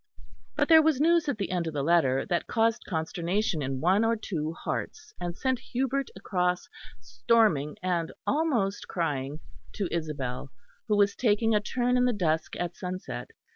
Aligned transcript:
But 0.55 0.67
there 0.67 0.81
was 0.81 0.99
news 0.99 1.29
at 1.29 1.37
the 1.37 1.51
end 1.51 1.67
of 1.67 1.75
the 1.75 1.83
letter 1.83 2.25
that 2.25 2.47
caused 2.47 2.85
consternation 2.87 3.61
in 3.61 3.81
one 3.81 4.03
or 4.03 4.15
two 4.15 4.51
hearts, 4.53 5.13
and 5.21 5.37
sent 5.37 5.59
Hubert 5.59 6.09
across, 6.15 6.67
storming 6.99 7.77
and 7.83 8.11
almost 8.25 8.87
crying, 8.87 9.39
to 9.73 9.87
Isabel, 9.91 10.49
who 10.87 10.97
was 10.97 11.15
taking 11.15 11.53
a 11.53 11.59
turn 11.61 11.97
in 11.97 12.05
the 12.05 12.13
dusk 12.13 12.55
at 12.55 12.75
sunset. 12.75 13.29